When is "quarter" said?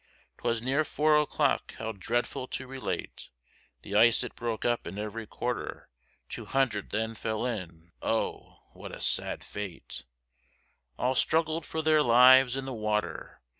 5.27-5.89